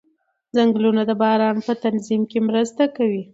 ځنګلونه 0.55 1.01
د 1.09 1.11
باران 1.21 1.57
په 1.67 1.73
تنظیم 1.83 2.21
کې 2.31 2.39
مرسته 2.47 2.83
کوي 2.97 3.23